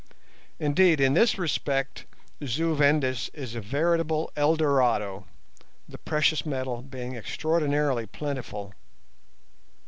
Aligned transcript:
Indeed, 0.57 0.99
in 0.99 1.13
this 1.13 1.37
respect 1.37 2.05
Zu 2.43 2.75
Vendis 2.75 3.29
is 3.35 3.53
a 3.53 3.61
veritable 3.61 4.31
Eldorado, 4.35 5.27
the 5.87 5.99
precious 5.99 6.43
metal 6.43 6.81
being 6.81 7.13
extraordinarily 7.13 8.07
plentiful. 8.07 8.73